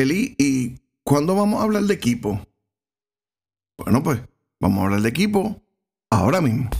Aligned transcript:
Eli, 0.00 0.34
¿y 0.38 0.80
cuándo 1.04 1.34
vamos 1.34 1.60
a 1.60 1.64
hablar 1.64 1.82
de 1.82 1.92
equipo? 1.92 2.40
Bueno, 3.76 4.02
pues 4.02 4.18
vamos 4.58 4.80
a 4.80 4.84
hablar 4.84 5.02
de 5.02 5.10
equipo 5.10 5.62
ahora 6.08 6.40
mismo. 6.40 6.70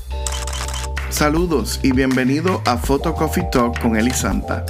Saludos 1.10 1.80
y 1.82 1.92
bienvenido 1.92 2.62
a 2.64 2.78
Photo 2.78 3.14
Coffee 3.14 3.46
Talk 3.52 3.78
con 3.82 3.96
Eli 3.96 4.10
Santa, 4.12 4.64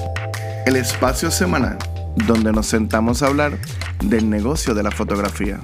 el 0.66 0.74
espacio 0.74 1.30
semanal 1.30 1.78
donde 2.26 2.50
nos 2.50 2.66
sentamos 2.66 3.22
a 3.22 3.28
hablar 3.28 3.56
del 4.04 4.28
negocio 4.28 4.74
de 4.74 4.82
la 4.82 4.90
fotografía. 4.90 5.60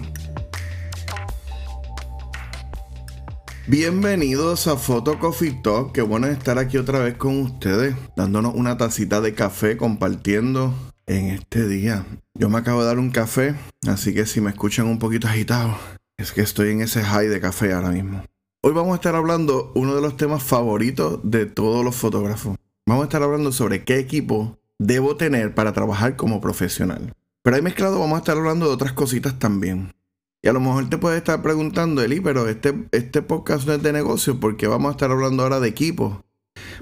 Bienvenidos 3.66 4.68
a 4.68 4.76
Photo 4.76 5.18
Coffee 5.18 5.60
Talk, 5.60 5.90
qué 5.90 6.02
bueno 6.02 6.28
estar 6.28 6.56
aquí 6.60 6.78
otra 6.78 7.00
vez 7.00 7.16
con 7.16 7.40
ustedes, 7.40 7.96
dándonos 8.14 8.54
una 8.54 8.76
tacita 8.76 9.20
de 9.20 9.34
café, 9.34 9.76
compartiendo 9.76 10.72
en 11.06 11.30
este 11.30 11.66
día. 11.66 12.06
Yo 12.38 12.50
me 12.50 12.58
acabo 12.58 12.80
de 12.80 12.86
dar 12.86 12.98
un 12.98 13.10
café, 13.10 13.54
así 13.88 14.12
que 14.12 14.26
si 14.26 14.42
me 14.42 14.50
escuchan 14.50 14.86
un 14.88 14.98
poquito 14.98 15.26
agitado, 15.26 15.74
es 16.18 16.32
que 16.32 16.42
estoy 16.42 16.70
en 16.70 16.82
ese 16.82 17.02
high 17.02 17.28
de 17.28 17.40
café 17.40 17.72
ahora 17.72 17.88
mismo. 17.88 18.22
Hoy 18.62 18.74
vamos 18.74 18.92
a 18.92 18.96
estar 18.96 19.14
hablando 19.14 19.72
uno 19.74 19.94
de 19.94 20.02
los 20.02 20.18
temas 20.18 20.42
favoritos 20.42 21.20
de 21.22 21.46
todos 21.46 21.82
los 21.82 21.96
fotógrafos. 21.96 22.56
Vamos 22.86 23.04
a 23.04 23.06
estar 23.06 23.22
hablando 23.22 23.52
sobre 23.52 23.84
qué 23.84 23.98
equipo 23.98 24.58
debo 24.78 25.16
tener 25.16 25.54
para 25.54 25.72
trabajar 25.72 26.16
como 26.16 26.42
profesional. 26.42 27.14
Pero 27.42 27.56
ahí 27.56 27.62
mezclado 27.62 27.98
vamos 27.98 28.16
a 28.16 28.18
estar 28.18 28.36
hablando 28.36 28.66
de 28.66 28.74
otras 28.74 28.92
cositas 28.92 29.38
también. 29.38 29.94
Y 30.42 30.48
a 30.48 30.52
lo 30.52 30.60
mejor 30.60 30.90
te 30.90 30.98
puedes 30.98 31.16
estar 31.16 31.40
preguntando, 31.40 32.02
Eli, 32.02 32.20
pero 32.20 32.48
este, 32.48 32.74
este 32.92 33.22
podcast 33.22 33.66
no 33.66 33.72
es 33.72 33.82
de 33.82 33.94
negocio 33.94 34.38
porque 34.38 34.66
vamos 34.66 34.90
a 34.90 34.92
estar 34.92 35.10
hablando 35.10 35.42
ahora 35.42 35.58
de 35.58 35.68
equipo. 35.68 36.22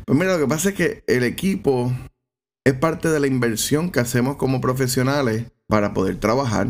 Pues 0.04 0.18
mira, 0.18 0.32
lo 0.32 0.40
que 0.40 0.48
pasa 0.48 0.70
es 0.70 0.74
que 0.74 1.04
el 1.06 1.22
equipo 1.22 1.92
es 2.64 2.74
parte 2.74 3.10
de 3.10 3.20
la 3.20 3.26
inversión 3.26 3.90
que 3.90 4.00
hacemos 4.00 4.36
como 4.36 4.60
profesionales 4.60 5.46
para 5.66 5.94
poder 5.94 6.16
trabajar. 6.16 6.68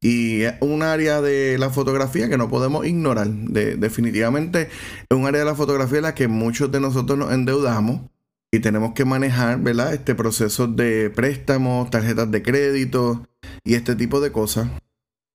Y 0.00 0.42
es 0.42 0.54
un 0.60 0.82
área 0.82 1.22
de 1.22 1.56
la 1.58 1.70
fotografía 1.70 2.28
que 2.28 2.36
no 2.36 2.50
podemos 2.50 2.86
ignorar. 2.86 3.28
definitivamente 3.28 4.68
es 5.08 5.16
un 5.16 5.26
área 5.26 5.40
de 5.40 5.46
la 5.46 5.54
fotografía 5.54 5.98
en 5.98 6.04
la 6.04 6.14
que 6.14 6.28
muchos 6.28 6.70
de 6.70 6.80
nosotros 6.80 7.18
nos 7.18 7.32
endeudamos 7.32 8.02
y 8.52 8.60
tenemos 8.60 8.92
que 8.92 9.04
manejar, 9.04 9.60
¿verdad? 9.60 9.94
Este 9.94 10.14
proceso 10.14 10.66
de 10.66 11.10
préstamos, 11.10 11.90
tarjetas 11.90 12.30
de 12.30 12.42
crédito 12.42 13.26
y 13.64 13.74
este 13.74 13.96
tipo 13.96 14.20
de 14.20 14.30
cosas. 14.30 14.68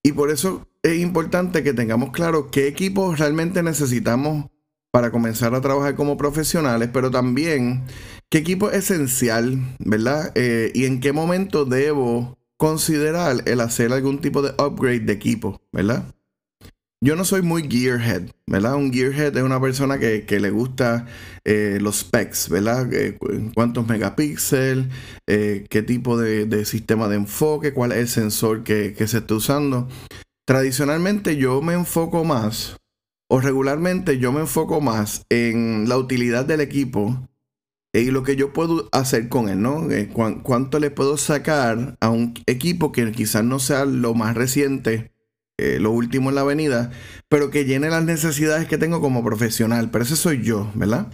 Y 0.04 0.14
por 0.14 0.30
eso 0.30 0.68
es 0.84 1.00
importante 1.00 1.64
que 1.64 1.74
tengamos 1.74 2.12
claro 2.12 2.52
qué 2.52 2.68
equipos 2.68 3.20
realmente 3.20 3.64
necesitamos 3.64 4.46
para 4.92 5.12
comenzar 5.12 5.54
a 5.56 5.62
trabajar 5.62 5.96
como 5.96 6.18
profesionales, 6.18 6.90
pero 6.92 7.12
también 7.12 7.84
¿Qué 8.32 8.38
equipo 8.38 8.70
es 8.70 8.92
esencial, 8.92 9.58
verdad? 9.80 10.32
Eh, 10.36 10.72
¿Y 10.76 10.86
en 10.86 11.00
qué 11.00 11.14
momento 11.14 11.66
debo 11.66 12.38
considerar 12.58 13.38
el 13.48 13.60
hacer 13.60 13.92
algún 13.92 14.20
tipo 14.20 14.44
de 14.44 14.52
upgrade 14.64 15.00
de 15.00 15.14
equipo, 15.14 15.60
verdad? 15.72 16.14
Yo 17.04 17.16
no 17.16 17.26
soy 17.26 17.42
muy 17.42 17.68
gearhead, 17.68 18.30
¿verdad? 18.46 18.76
Un 18.76 18.94
gearhead 18.94 19.36
es 19.36 19.42
una 19.42 19.60
persona 19.60 19.98
que, 19.98 20.40
le 20.40 20.52
gusta 20.52 21.08
eh, 21.44 21.80
los 21.82 22.02
specs, 22.02 22.50
¿verdad? 22.50 22.94
Eh, 22.94 23.18
cuántos 23.56 23.88
megapíxeles, 23.88 24.86
qué 25.26 25.84
tipo 25.88 26.16
de, 26.16 26.66
sistema 26.66 27.08
de 27.08 27.16
enfoque, 27.16 27.74
cuál 27.74 27.94
es 27.94 27.98
el 27.98 28.08
sensor 28.10 28.64
que, 28.64 28.94
que 28.94 29.08
se 29.08 29.20
está 29.20 29.34
usando. 29.34 29.88
Tradicionalmente 30.46 31.36
yo 31.36 31.64
me 31.64 31.74
enfoco 31.74 32.24
más, 32.24 32.78
o 33.30 33.40
regularmente 33.40 34.18
yo 34.18 34.32
me 34.32 34.42
enfoco 34.42 34.82
más 34.82 35.26
en 35.30 35.88
la 35.88 35.98
utilidad 35.98 36.46
del 36.46 36.62
equipo 36.62 37.30
y 37.94 38.12
lo 38.12 38.24
que 38.24 38.36
yo 38.36 38.54
puedo 38.54 38.90
hacer 38.92 39.30
con 39.30 39.50
él, 39.50 39.62
¿no? 39.62 39.90
Eh, 39.90 40.10
¿Cuánto 40.10 40.80
le 40.80 40.92
puedo 40.92 41.18
sacar 41.18 41.98
a 42.00 42.10
un 42.10 42.34
equipo 42.46 42.92
que 42.92 43.12
quizás 43.12 43.44
no 43.44 43.60
sea 43.60 43.86
lo 43.86 44.14
más 44.14 44.36
reciente, 44.36 45.12
eh, 45.58 45.80
lo 45.80 45.92
último 45.92 46.30
en 46.30 46.36
la 46.36 46.42
avenida, 46.42 46.92
pero 47.30 47.50
que 47.50 47.66
llene 47.66 47.90
las 47.90 48.04
necesidades 48.04 48.68
que 48.68 48.78
tengo 48.78 49.02
como 49.02 49.24
profesional? 49.24 49.90
Pero 49.92 50.04
ese 50.04 50.16
soy 50.16 50.44
yo, 50.44 50.72
¿verdad? 50.76 51.12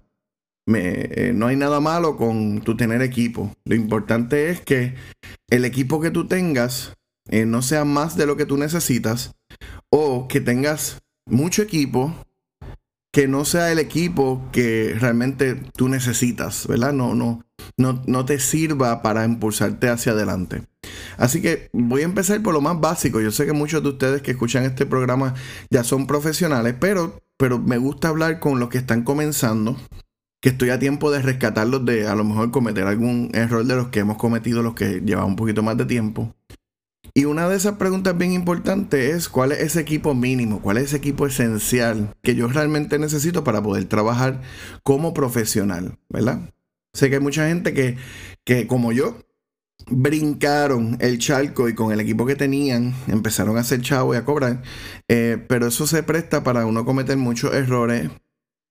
Eh, 0.67 1.31
no 1.35 1.47
hay 1.47 1.55
nada 1.55 1.79
malo 1.79 2.17
con 2.17 2.61
tu 2.61 2.75
tener 2.75 3.01
equipo. 3.01 3.53
Lo 3.65 3.75
importante 3.75 4.49
es 4.49 4.61
que 4.61 4.95
el 5.49 5.63
equipo 5.63 6.01
que 6.01 6.11
tú 6.11 6.27
tengas 6.27 6.93
no 7.31 7.61
sea 7.61 7.85
más 7.85 8.17
de 8.17 8.27
lo 8.27 8.37
que 8.37 8.45
tú 8.45 8.55
necesitas 8.55 9.35
o 9.89 10.27
que 10.27 10.41
tengas 10.41 11.01
mucho 11.25 11.61
equipo 11.61 12.13
que 13.11 13.27
no 13.29 13.45
sea 13.45 13.71
el 13.71 13.79
equipo 13.79 14.41
que 14.51 14.93
realmente 14.99 15.55
tú 15.55 15.87
necesitas, 15.87 16.67
¿verdad? 16.67 16.91
No, 16.91 17.15
no, 17.15 17.45
no, 17.77 18.03
no 18.05 18.25
te 18.25 18.39
sirva 18.39 19.01
para 19.01 19.23
impulsarte 19.23 19.87
hacia 19.87 20.11
adelante. 20.11 20.63
Así 21.17 21.41
que 21.41 21.69
voy 21.71 22.01
a 22.01 22.05
empezar 22.05 22.41
por 22.41 22.53
lo 22.53 22.59
más 22.59 22.79
básico. 22.81 23.21
Yo 23.21 23.31
sé 23.31 23.45
que 23.45 23.53
muchos 23.53 23.81
de 23.81 23.89
ustedes 23.89 24.21
que 24.21 24.31
escuchan 24.31 24.65
este 24.65 24.85
programa 24.85 25.33
ya 25.69 25.85
son 25.85 26.07
profesionales, 26.07 26.75
pero, 26.77 27.21
pero 27.37 27.57
me 27.57 27.77
gusta 27.77 28.09
hablar 28.09 28.41
con 28.41 28.59
los 28.59 28.67
que 28.67 28.79
están 28.79 29.03
comenzando, 29.03 29.77
que 30.41 30.49
estoy 30.49 30.71
a 30.71 30.79
tiempo 30.79 31.09
de 31.09 31.21
rescatarlos 31.21 31.85
de 31.85 32.07
a 32.07 32.15
lo 32.15 32.25
mejor 32.25 32.51
cometer 32.51 32.85
algún 32.85 33.31
error 33.33 33.65
de 33.65 33.75
los 33.77 33.87
que 33.87 33.99
hemos 33.99 34.17
cometido 34.17 34.61
los 34.61 34.75
que 34.75 35.01
llevan 35.05 35.25
un 35.27 35.35
poquito 35.37 35.63
más 35.63 35.77
de 35.77 35.85
tiempo. 35.85 36.35
Y 37.17 37.23
una 37.23 37.47
de 37.47 37.55
esas 37.55 37.77
preguntas 37.77 38.17
bien 38.17 38.33
importantes 38.33 39.15
es 39.15 39.29
cuál 39.29 39.53
es 39.53 39.59
ese 39.61 39.79
equipo 39.79 40.13
mínimo, 40.13 40.61
cuál 40.61 40.75
es 40.75 40.85
ese 40.85 40.97
equipo 40.97 41.25
esencial 41.25 42.13
que 42.21 42.35
yo 42.35 42.49
realmente 42.49 42.99
necesito 42.99 43.45
para 43.45 43.63
poder 43.63 43.85
trabajar 43.85 44.41
como 44.83 45.13
profesional, 45.13 45.97
¿verdad? 46.09 46.53
Sé 46.93 47.09
que 47.09 47.15
hay 47.15 47.21
mucha 47.21 47.47
gente 47.47 47.73
que, 47.73 47.95
que 48.43 48.67
como 48.67 48.91
yo, 48.91 49.17
brincaron 49.87 50.97
el 50.99 51.17
charco 51.19 51.69
y 51.69 51.73
con 51.73 51.93
el 51.93 52.01
equipo 52.01 52.25
que 52.25 52.35
tenían 52.35 52.93
empezaron 53.07 53.55
a 53.55 53.61
hacer 53.61 53.81
chavo 53.81 54.13
y 54.13 54.17
a 54.17 54.25
cobrar, 54.25 54.61
eh, 55.07 55.41
pero 55.47 55.67
eso 55.67 55.87
se 55.87 56.03
presta 56.03 56.43
para 56.43 56.65
uno 56.65 56.83
cometer 56.83 57.15
muchos 57.15 57.53
errores 57.53 58.09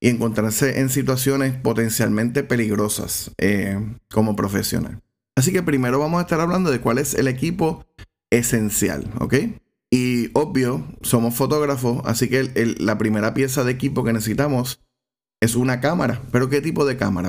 y 0.01 0.11
encontrarse 0.11 0.81
en 0.81 0.91
situaciones 0.91 1.55
potencialmente 1.55 2.43
peligrosas 2.43 3.31
eh, 3.39 3.79
como 4.11 4.37
profesional. 4.37 5.01
Así 5.35 5.51
que 5.51 5.63
primero 5.63 5.99
vamos 5.99 6.19
a 6.19 6.23
estar 6.23 6.41
hablando 6.41 6.71
de 6.71 6.81
cuál 6.81 6.99
es 6.99 7.15
el 7.15 7.27
equipo 7.27 7.87
esencial, 8.35 9.11
¿ok? 9.21 9.35
Y 9.91 10.31
obvio, 10.35 10.85
somos 11.03 11.35
fotógrafos, 11.35 12.03
así 12.05 12.29
que 12.29 12.75
la 12.79 12.99
primera 12.99 13.33
pieza 13.33 13.63
de 13.63 13.73
equipo 13.73 14.03
que 14.03 14.13
necesitamos 14.13 14.81
es 15.41 15.55
una 15.55 15.81
cámara. 15.81 16.21
¿Pero 16.33 16.49
qué 16.49 16.61
tipo 16.61 16.85
de 16.85 16.97
cámara? 16.97 17.29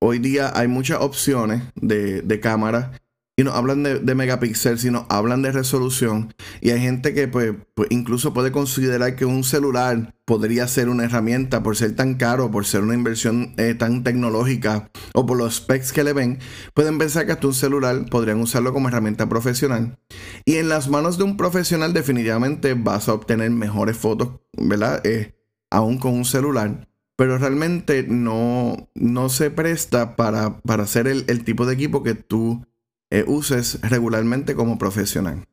Hoy 0.00 0.18
día 0.18 0.50
hay 0.54 0.66
muchas 0.66 1.00
opciones 1.00 1.62
de, 1.76 2.22
de 2.22 2.40
cámara 2.40 2.92
y 3.36 3.44
no 3.44 3.52
hablan 3.52 3.82
de, 3.82 4.00
de 4.00 4.14
megapíxeles, 4.14 4.80
sino 4.82 5.06
hablan 5.08 5.40
de 5.42 5.52
resolución. 5.52 6.34
Y 6.60 6.70
hay 6.70 6.80
gente 6.80 7.14
que 7.14 7.28
pues, 7.28 7.54
pues, 7.74 7.88
incluso 7.90 8.34
puede 8.34 8.52
considerar 8.52 9.16
que 9.16 9.24
un 9.24 9.44
celular 9.44 10.14
podría 10.26 10.68
ser 10.68 10.88
una 10.88 11.04
herramienta 11.04 11.62
por 11.62 11.76
ser 11.76 11.96
tan 11.96 12.14
caro, 12.14 12.50
por 12.50 12.66
ser 12.66 12.82
una 12.82 12.94
inversión 12.94 13.54
eh, 13.56 13.74
tan 13.74 14.04
tecnológica 14.04 14.90
o 15.14 15.24
por 15.24 15.38
los 15.38 15.56
specs 15.56 15.92
que 15.92 16.04
le 16.04 16.12
ven. 16.12 16.38
Pueden 16.74 16.98
pensar 16.98 17.24
que 17.24 17.32
hasta 17.32 17.46
un 17.46 17.54
celular 17.54 18.04
podrían 18.10 18.40
usarlo 18.40 18.72
como 18.72 18.88
herramienta 18.88 19.28
profesional. 19.28 19.98
Y 20.44 20.56
en 20.56 20.68
las 20.68 20.88
manos 20.88 21.18
de 21.18 21.24
un 21.24 21.36
profesional 21.36 21.92
definitivamente 21.92 22.74
vas 22.74 23.08
a 23.08 23.14
obtener 23.14 23.50
mejores 23.50 23.96
fotos, 23.96 24.40
¿verdad? 24.56 25.04
Eh, 25.04 25.34
aún 25.70 25.98
con 25.98 26.14
un 26.14 26.24
celular 26.24 26.88
pero 27.20 27.36
realmente 27.36 28.02
no, 28.02 28.88
no 28.94 29.28
se 29.28 29.50
presta 29.50 30.16
para, 30.16 30.58
para 30.62 30.84
hacer 30.84 31.06
el, 31.06 31.26
el, 31.28 31.44
tipo 31.44 31.66
de 31.66 31.74
equipo 31.74 32.02
que 32.02 32.14
tú 32.14 32.64
eh, 33.10 33.24
uses 33.26 33.78
regularmente 33.82 34.54
como 34.54 34.78
profesional. 34.78 35.44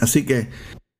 Así 0.00 0.26
que 0.26 0.48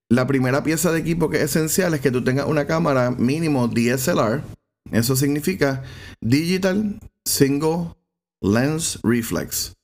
la 0.08 0.28
primera 0.28 0.62
pieza 0.62 0.92
de 0.92 1.00
equipo 1.00 1.28
que 1.28 1.38
es 1.38 1.56
esencial 1.56 1.92
es 1.94 2.00
que 2.00 2.12
tú 2.12 2.22
tengas 2.22 2.46
una 2.46 2.68
cámara 2.68 3.10
mínimo 3.10 3.66
DSLR. 3.66 4.44
Eso 4.92 5.16
significa 5.16 5.82
Digital 6.20 7.00
Single 7.24 7.96
Lens 8.40 9.00
Reflex. 9.02 9.74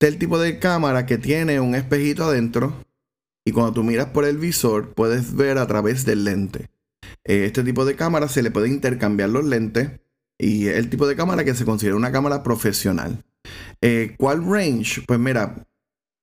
Este 0.00 0.08
es 0.08 0.14
el 0.14 0.18
tipo 0.18 0.38
de 0.38 0.58
cámara 0.58 1.04
que 1.04 1.18
tiene 1.18 1.60
un 1.60 1.74
espejito 1.74 2.24
adentro 2.24 2.72
y 3.44 3.52
cuando 3.52 3.74
tú 3.74 3.84
miras 3.84 4.06
por 4.06 4.24
el 4.24 4.38
visor 4.38 4.94
puedes 4.94 5.36
ver 5.36 5.58
a 5.58 5.66
través 5.66 6.06
del 6.06 6.24
lente. 6.24 6.70
Eh, 7.22 7.44
este 7.44 7.62
tipo 7.62 7.84
de 7.84 7.96
cámara 7.96 8.26
se 8.28 8.42
le 8.42 8.50
puede 8.50 8.70
intercambiar 8.70 9.28
los 9.28 9.44
lentes 9.44 10.00
y 10.38 10.68
es 10.68 10.78
el 10.78 10.88
tipo 10.88 11.06
de 11.06 11.16
cámara 11.16 11.44
que 11.44 11.54
se 11.54 11.66
considera 11.66 11.96
una 11.96 12.12
cámara 12.12 12.42
profesional. 12.42 13.26
Eh, 13.82 14.14
¿Cuál 14.16 14.42
range? 14.50 15.02
Pues 15.06 15.20
mira, 15.20 15.66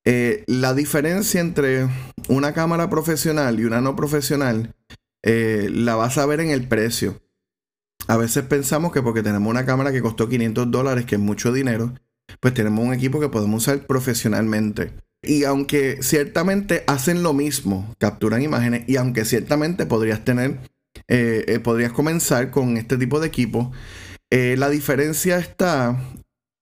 eh, 0.04 0.42
la 0.48 0.74
diferencia 0.74 1.40
entre 1.40 1.88
una 2.26 2.54
cámara 2.54 2.90
profesional 2.90 3.60
y 3.60 3.64
una 3.64 3.80
no 3.80 3.94
profesional 3.94 4.74
la 5.22 5.94
vas 5.94 6.18
a 6.18 6.26
ver 6.26 6.40
en 6.40 6.50
el 6.50 6.66
precio. 6.66 7.22
A 8.08 8.16
veces 8.16 8.42
pensamos 8.42 8.90
que 8.90 9.02
porque 9.02 9.22
tenemos 9.22 9.48
una 9.48 9.64
cámara 9.64 9.92
que 9.92 10.02
costó 10.02 10.28
500 10.28 10.68
dólares, 10.68 11.06
que 11.06 11.14
es 11.14 11.20
mucho 11.20 11.52
dinero, 11.52 11.94
pues 12.40 12.54
tenemos 12.54 12.84
un 12.84 12.94
equipo 12.94 13.20
que 13.20 13.28
podemos 13.28 13.62
usar 13.62 13.86
profesionalmente. 13.86 14.92
Y 15.22 15.44
aunque 15.44 15.98
ciertamente 16.02 16.84
hacen 16.86 17.22
lo 17.22 17.32
mismo, 17.32 17.94
capturan 17.98 18.42
imágenes, 18.42 18.84
y 18.86 18.96
aunque 18.96 19.24
ciertamente 19.24 19.86
podrías 19.86 20.24
tener, 20.24 20.60
podrías 21.64 21.92
comenzar 21.92 22.50
con 22.50 22.76
este 22.76 22.96
tipo 22.96 23.18
de 23.18 23.26
equipo, 23.26 23.72
la 24.30 24.70
diferencia 24.70 25.38
está 25.38 25.98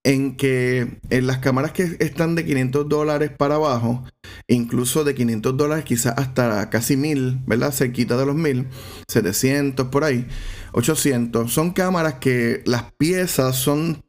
en 0.05 0.37
que 0.37 1.01
en 1.11 1.27
las 1.27 1.39
cámaras 1.39 1.73
que 1.73 1.97
están 1.99 2.37
de 2.37 2.45
500 2.45 2.89
dólares 2.89 3.33
para 3.37 3.57
abajo, 3.57 4.05
incluso 4.47 5.03
de 5.03 5.17
500 5.17 5.57
dólares 5.57 5.85
quizás 5.85 6.15
hasta 6.17 6.71
casi 6.71 6.97
1000, 6.97 7.41
¿verdad? 7.45 7.73
Cerquita 7.73 8.17
de 8.17 8.25
los 8.25 8.37
1000, 8.37 8.69
700 9.09 9.89
por 9.89 10.05
ahí, 10.05 10.29
800, 10.73 11.53
son 11.53 11.73
cámaras 11.73 12.15
que 12.15 12.63
las 12.67 12.85
piezas 12.97 13.57
son, 13.57 14.05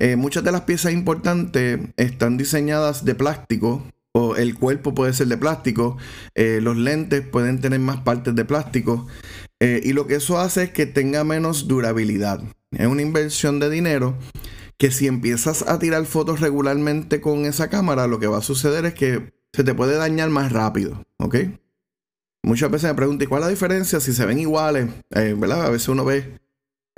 eh, 0.00 0.16
muchas 0.16 0.42
de 0.42 0.50
las 0.50 0.62
piezas 0.62 0.94
importantes 0.94 1.78
están 1.98 2.38
diseñadas 2.38 3.04
de 3.04 3.14
plástico, 3.14 3.84
o 4.12 4.34
el 4.34 4.54
cuerpo 4.54 4.94
puede 4.94 5.12
ser 5.12 5.28
de 5.28 5.36
plástico, 5.36 5.98
eh, 6.34 6.60
los 6.62 6.78
lentes 6.78 7.20
pueden 7.20 7.60
tener 7.60 7.80
más 7.80 8.00
partes 8.00 8.34
de 8.34 8.46
plástico, 8.46 9.06
eh, 9.60 9.82
y 9.84 9.92
lo 9.92 10.06
que 10.06 10.14
eso 10.14 10.40
hace 10.40 10.64
es 10.64 10.70
que 10.70 10.86
tenga 10.86 11.22
menos 11.22 11.68
durabilidad. 11.68 12.42
Es 12.70 12.86
una 12.86 13.02
inversión 13.02 13.60
de 13.60 13.68
dinero 13.68 14.16
que 14.78 14.90
si 14.90 15.06
empiezas 15.06 15.68
a 15.68 15.78
tirar 15.78 16.06
fotos 16.06 16.40
regularmente 16.40 17.20
con 17.20 17.44
esa 17.44 17.68
cámara, 17.68 18.06
lo 18.06 18.18
que 18.18 18.26
va 18.26 18.38
a 18.38 18.42
suceder 18.42 18.86
es 18.86 18.94
que 18.94 19.34
se 19.52 19.64
te 19.64 19.74
puede 19.74 19.96
dañar 19.96 20.30
más 20.30 20.50
rápido, 20.50 21.04
¿ok? 21.18 21.36
Muchas 22.42 22.70
veces 22.70 22.88
me 22.88 22.96
preguntan, 22.96 23.28
¿cuál 23.28 23.42
es 23.42 23.46
la 23.48 23.50
diferencia 23.50 24.00
si 24.00 24.14
se 24.14 24.24
ven 24.24 24.38
iguales? 24.38 24.88
¿Verdad? 25.10 25.66
A 25.66 25.68
veces 25.68 25.90
uno 25.90 26.06
ve 26.06 26.40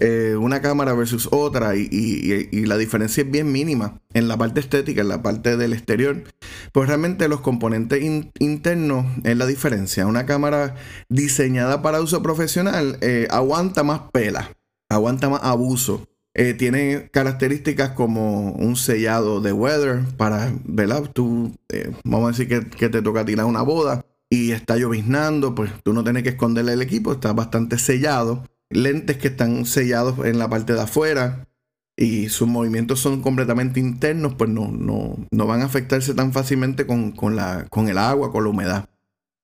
eh, 0.05 0.35
una 0.37 0.61
cámara 0.61 0.95
versus 0.95 1.29
otra 1.31 1.77
y, 1.77 2.51
la 2.67 2.77
diferencia 2.77 3.23
es 3.23 3.31
bien 3.31 3.53
mínima 3.53 4.01
en 4.15 4.27
la 4.27 4.37
parte 4.37 4.59
estética, 4.59 5.03
en 5.03 5.09
la 5.09 5.23
parte 5.23 5.57
del 5.57 5.73
exterior. 5.73 6.25
Pues 6.73 6.89
realmente 6.89 7.29
los 7.29 7.41
componentes 7.41 8.03
internos 8.41 9.07
es 9.23 9.37
la 9.37 9.47
diferencia. 9.47 10.09
Una 10.09 10.27
cámara 10.27 10.75
diseñada 11.09 11.83
para 11.83 12.01
uso 12.01 12.21
profesional 12.21 12.99
eh, 13.01 13.29
aguanta 13.31 13.85
más 13.85 14.01
pela, 14.13 14.51
aguanta 14.89 15.29
más 15.29 15.45
abuso. 15.45 16.09
Eh, 16.35 16.55
tiene 16.55 17.09
características 17.13 17.91
como 17.91 18.55
un 18.55 18.75
sellado 18.75 19.41
de 19.41 19.53
weather 19.53 20.01
para, 20.17 20.53
¿verdad? 20.65 21.13
Tú, 21.13 21.55
vamos 22.03 22.27
a 22.27 22.33
decir 22.33 22.49
que, 22.49 22.69
que, 22.77 22.89
te 22.89 23.03
toca 23.03 23.25
tirar 23.25 23.47
una 23.47 23.63
boda 23.63 24.05
y 24.29 24.51
está 24.51 24.77
lloviznando, 24.77 25.55
pues 25.55 25.71
tú 25.85 25.93
no 25.93 26.03
tienes 26.03 26.25
que 26.25 26.31
esconderle 26.31 26.73
el 26.73 26.83
equipo, 26.83 27.13
está 27.13 27.33
bastante 27.35 27.79
sellado. 27.79 28.43
Lentes 28.75 29.17
que 29.19 29.29
están 29.29 29.67
sellados 29.67 30.25
en 30.27 30.39
la 30.39 30.49
parte 30.49 30.75
de 30.75 30.81
afuera 30.81 31.49
y 31.97 32.29
sus 32.29 32.49
movimientos 32.49 33.01
son 33.01 33.23
completamente 33.23 33.81
internos, 33.81 34.35
pues 34.35 34.51
no, 34.51 34.69
no, 34.69 35.17
no 35.31 35.47
van 35.47 35.63
a 35.63 35.67
afectarse 35.67 36.15
tan 36.15 36.33
fácilmente 36.33 36.87
con, 36.87 37.13
con, 37.13 37.37
la, 37.37 37.67
con 37.71 37.89
el 37.89 37.99
agua, 37.99 38.33
con 38.33 38.45
la 38.45 38.51
humedad. 38.51 38.89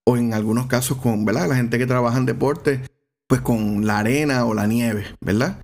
O 0.05 0.17
en 0.17 0.33
algunos 0.33 0.67
casos 0.67 0.97
con, 0.97 1.25
¿verdad? 1.25 1.47
La 1.47 1.55
gente 1.55 1.77
que 1.77 1.85
trabaja 1.85 2.17
en 2.17 2.25
deporte, 2.25 2.81
pues 3.27 3.41
con 3.41 3.85
la 3.85 3.99
arena 3.99 4.45
o 4.45 4.53
la 4.53 4.65
nieve, 4.65 5.05
¿verdad? 5.21 5.63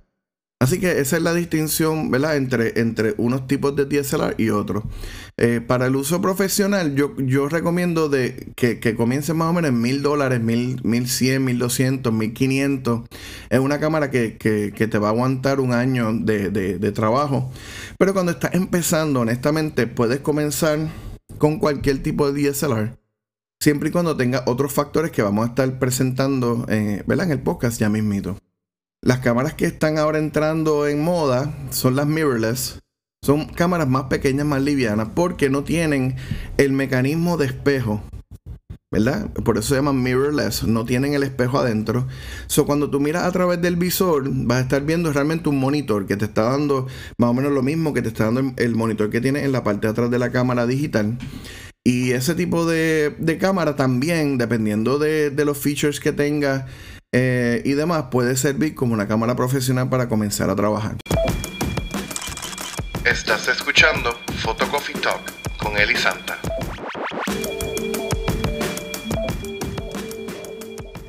Así 0.58 0.80
que 0.80 1.00
esa 1.00 1.18
es 1.18 1.22
la 1.22 1.34
distinción, 1.34 2.10
¿verdad? 2.10 2.36
Entre, 2.36 2.80
entre 2.80 3.14
unos 3.18 3.46
tipos 3.46 3.76
de 3.76 3.84
DSLR 3.84 4.36
y 4.38 4.48
otros. 4.48 4.84
Eh, 5.36 5.60
para 5.60 5.86
el 5.86 5.96
uso 5.96 6.22
profesional, 6.22 6.94
yo, 6.94 7.14
yo 7.18 7.48
recomiendo 7.50 8.08
de 8.08 8.52
que, 8.56 8.80
que 8.80 8.94
comience 8.94 9.34
más 9.34 9.50
o 9.50 9.52
menos 9.52 9.68
en 9.68 9.82
mil 9.82 10.02
dólares, 10.02 10.40
mil, 10.40 10.80
mil 10.82 11.08
cien, 11.08 11.44
mil 11.44 11.58
doscientos, 11.58 12.12
mil 12.12 12.32
quinientos. 12.32 13.02
Es 13.50 13.60
una 13.60 13.78
cámara 13.80 14.10
que, 14.10 14.30
te 14.38 14.98
va 14.98 15.08
a 15.08 15.10
aguantar 15.10 15.60
un 15.60 15.74
año 15.74 16.12
de, 16.12 16.50
de 16.50 16.92
trabajo. 16.92 17.52
Pero 17.98 18.14
cuando 18.14 18.32
estás 18.32 18.54
empezando, 18.54 19.20
honestamente, 19.20 19.86
puedes 19.86 20.20
comenzar 20.20 20.78
con 21.36 21.58
cualquier 21.58 22.02
tipo 22.02 22.32
de 22.32 22.50
DSLR 22.50 22.96
siempre 23.60 23.88
y 23.88 23.92
cuando 23.92 24.16
tenga 24.16 24.44
otros 24.46 24.72
factores 24.72 25.10
que 25.10 25.22
vamos 25.22 25.44
a 25.44 25.48
estar 25.48 25.78
presentando 25.78 26.66
eh, 26.68 27.02
¿verdad? 27.06 27.26
en 27.26 27.32
el 27.32 27.40
podcast 27.40 27.80
ya 27.80 27.88
mismito. 27.88 28.38
Las 29.02 29.18
cámaras 29.20 29.54
que 29.54 29.66
están 29.66 29.98
ahora 29.98 30.18
entrando 30.18 30.88
en 30.88 31.02
moda 31.02 31.54
son 31.70 31.96
las 31.96 32.06
mirrorless. 32.06 32.80
Son 33.24 33.46
cámaras 33.46 33.88
más 33.88 34.04
pequeñas, 34.04 34.46
más 34.46 34.62
livianas, 34.62 35.08
porque 35.14 35.50
no 35.50 35.64
tienen 35.64 36.16
el 36.56 36.72
mecanismo 36.72 37.36
de 37.36 37.46
espejo. 37.46 38.02
¿Verdad? 38.92 39.30
Por 39.44 39.58
eso 39.58 39.70
se 39.70 39.74
llaman 39.74 40.02
mirrorless, 40.02 40.64
no 40.64 40.84
tienen 40.84 41.14
el 41.14 41.22
espejo 41.24 41.58
adentro. 41.58 42.06
So, 42.46 42.66
cuando 42.66 42.88
tú 42.88 43.00
miras 43.00 43.24
a 43.24 43.32
través 43.32 43.60
del 43.60 43.76
visor, 43.76 44.24
vas 44.28 44.58
a 44.58 44.62
estar 44.62 44.82
viendo 44.82 45.12
realmente 45.12 45.48
un 45.48 45.58
monitor 45.58 46.06
que 46.06 46.16
te 46.16 46.24
está 46.24 46.42
dando 46.42 46.86
más 47.18 47.30
o 47.30 47.34
menos 47.34 47.52
lo 47.52 47.62
mismo 47.62 47.92
que 47.92 48.02
te 48.02 48.08
está 48.08 48.24
dando 48.24 48.54
el 48.56 48.74
monitor 48.74 49.10
que 49.10 49.20
tiene 49.20 49.44
en 49.44 49.52
la 49.52 49.64
parte 49.64 49.86
de 49.86 49.90
atrás 49.90 50.10
de 50.10 50.18
la 50.18 50.30
cámara 50.30 50.66
digital. 50.66 51.18
Y 51.84 52.12
ese 52.12 52.34
tipo 52.34 52.66
de, 52.66 53.38
cámara 53.40 53.76
también, 53.76 54.38
dependiendo 54.38 54.98
de, 54.98 55.30
de 55.30 55.44
los 55.44 55.58
features 55.58 56.00
que 56.00 56.12
tenga 56.12 56.66
eh, 57.12 57.62
y 57.64 57.72
demás 57.72 58.04
puede 58.10 58.36
servir 58.36 58.74
como 58.74 58.94
una 58.94 59.08
cámara 59.08 59.34
profesional 59.36 59.88
para 59.88 60.08
comenzar 60.08 60.50
a 60.50 60.56
trabajar. 60.56 60.96
Estás 63.04 63.48
escuchando 63.48 64.10
Photo 64.38 64.68
Coffee 64.68 65.00
Talk 65.00 65.32
con 65.58 65.76
Eli 65.78 65.96
Santa. 65.96 66.38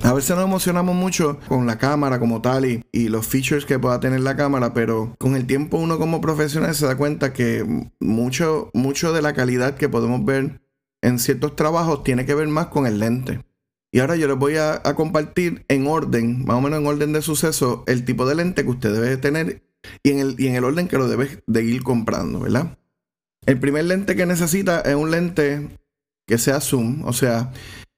A 0.04 0.14
veces 0.14 0.36
nos 0.38 0.46
emocionamos 0.46 0.96
mucho 0.96 1.40
con 1.50 1.68
la 1.68 1.78
cámara 1.78 2.18
como 2.18 2.42
tal 2.42 2.66
y, 2.66 2.86
y, 2.94 3.10
los 3.10 3.28
features 3.28 3.66
que 3.66 3.78
pueda 3.78 4.00
tener 4.00 4.22
la 4.22 4.38
cámara, 4.38 4.74
pero 4.74 5.14
con 5.18 5.36
el 5.36 5.46
tiempo 5.46 5.78
uno 5.78 5.98
como 5.98 6.22
profesional 6.22 6.74
se 6.76 6.86
da 6.86 6.96
cuenta 6.96 7.34
que 7.34 7.66
mucho, 8.00 8.70
mucho 8.74 9.12
de 9.12 9.22
la 9.22 9.34
calidad 9.34 9.76
que 9.76 9.90
podemos 9.90 10.24
ver 10.24 10.62
en 11.02 11.20
ciertos 11.20 11.58
trabajos 11.58 12.04
tiene 12.04 12.26
que 12.26 12.36
ver 12.36 12.48
más 12.48 12.68
con 12.68 12.88
el 12.88 13.00
lente. 13.00 13.42
Y 13.92 14.00
ahora 14.00 14.16
yo 14.16 14.28
les 14.28 14.38
voy 14.38 14.58
a, 14.58 14.82
compartir 14.96 15.66
en 15.70 15.88
orden, 15.88 16.46
más 16.46 16.58
o 16.58 16.62
menos 16.62 16.80
en 16.80 16.88
orden 16.88 17.14
de 17.14 17.22
suceso, 17.22 17.84
el 17.88 18.04
tipo 18.04 18.28
de 18.28 18.36
lente 18.36 18.64
que 18.64 18.70
usted 18.70 18.94
debe 18.94 19.18
tener 19.18 19.64
y 20.04 20.12
en 20.12 20.20
el, 20.20 20.36
y 20.38 20.48
en 20.48 20.56
el 20.56 20.66
orden 20.66 20.88
que 20.88 20.98
lo 20.98 21.08
debe 21.08 21.42
de 21.48 21.64
ir 21.64 21.84
comprando, 21.84 22.42
¿verdad? 22.42 22.78
El 23.46 23.60
primer 23.60 23.86
lente 23.86 24.16
que 24.16 24.26
necesita 24.26 24.82
es 24.82 24.96
un 24.96 25.12
lente 25.12 25.70
que 26.28 26.38
sea 26.38 26.60
zoom, 26.60 27.06
o 27.06 27.14
sea, 27.14 27.54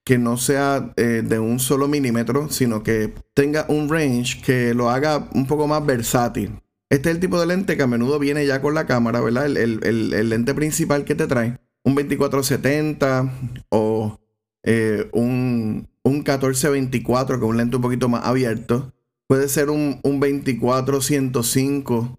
que 0.05 0.19
no 0.19 0.37
sea 0.37 0.93
eh, 0.95 1.23
de 1.25 1.39
un 1.39 1.59
solo 1.59 1.87
milímetro, 1.87 2.49
sino 2.49 2.83
que 2.83 3.13
tenga 3.33 3.65
un 3.67 3.89
range 3.89 4.41
que 4.41 4.75
lo 4.75 4.91
haga 4.91 5.27
un 5.33 5.47
poco 5.47 5.67
más 5.67 5.83
versátil. 5.83 6.61
Este 6.91 7.09
es 7.09 7.15
el 7.15 7.21
tipo 7.21 7.39
de 7.39 7.47
lente 7.47 7.77
que 7.77 7.83
a 7.83 7.87
menudo 7.87 8.19
viene 8.19 8.45
ya 8.45 8.61
con 8.61 8.73
la 8.75 8.85
cámara, 8.85 9.21
¿verdad? 9.21 9.45
El, 9.45 9.57
el 9.83 10.29
lente 10.29 10.53
principal 10.53 11.05
que 11.05 11.15
te 11.15 11.27
trae. 11.27 11.59
Un 11.83 11.95
2470 11.95 13.31
o 13.69 14.19
eh, 14.63 15.09
un, 15.13 15.87
un 16.03 16.13
1424, 16.13 17.39
que 17.39 17.45
es 17.45 17.49
un 17.49 17.57
lente 17.57 17.75
un 17.77 17.81
poquito 17.81 18.09
más 18.09 18.25
abierto. 18.25 18.93
Puede 19.27 19.47
ser 19.47 19.69
un, 19.69 19.99
un 20.03 20.19
24-105, 20.21 22.17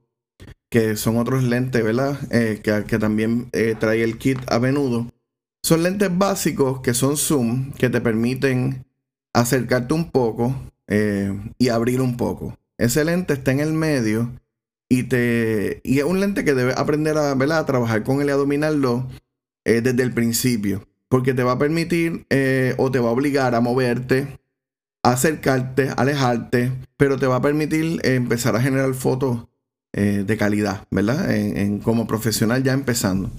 que 0.70 0.96
son 0.96 1.18
otros 1.18 1.42
lentes, 1.42 1.82
¿verdad? 1.82 2.18
Eh, 2.30 2.60
que, 2.62 2.98
también 2.98 3.48
eh, 3.52 3.74
trae 3.78 4.02
el 4.02 4.18
kit 4.18 4.38
a 4.50 4.58
menudo. 4.60 5.10
Son 5.62 5.82
lentes 5.82 6.16
básicos 6.16 6.80
que 6.80 6.94
son 6.94 7.16
zoom, 7.16 7.72
que 7.72 7.90
te 7.90 8.00
permiten 8.00 8.86
acercarte 9.32 9.94
un 9.94 10.10
poco 10.10 10.54
y 11.58 11.68
abrir 11.68 12.00
un 12.00 12.16
poco. 12.16 12.58
Ese 12.76 13.04
lente 13.04 13.34
está 13.34 13.52
en 13.52 13.60
el 13.60 13.72
medio 13.72 14.32
y, 14.88 15.04
te, 15.04 15.80
y 15.84 16.00
es 16.00 16.04
un 16.04 16.18
lente 16.18 16.44
que 16.44 16.52
debes 16.54 16.76
aprender 16.76 17.16
a, 17.16 17.34
¿verdad? 17.36 17.58
a 17.58 17.66
trabajar 17.66 18.02
con 18.02 18.20
él 18.20 18.26
y 18.26 18.30
a 18.32 18.36
dominarlo 18.36 19.06
desde 19.64 20.02
el 20.02 20.12
principio 20.12 20.89
porque 21.10 21.34
te 21.34 21.42
va 21.42 21.52
a 21.52 21.58
permitir 21.58 22.24
eh, 22.30 22.74
o 22.78 22.90
te 22.90 23.00
va 23.00 23.08
a 23.08 23.12
obligar 23.12 23.56
a 23.56 23.60
moverte, 23.60 24.38
a 25.02 25.12
acercarte, 25.12 25.90
alejarte, 25.96 26.72
pero 26.96 27.18
te 27.18 27.26
va 27.26 27.36
a 27.36 27.42
permitir 27.42 28.00
eh, 28.04 28.14
empezar 28.14 28.54
a 28.54 28.62
generar 28.62 28.94
fotos 28.94 29.48
eh, 29.92 30.22
de 30.24 30.36
calidad, 30.36 30.86
¿verdad? 30.92 31.28
Como 31.82 32.06
profesional 32.06 32.62
ya 32.62 32.72
empezando. 32.72 33.30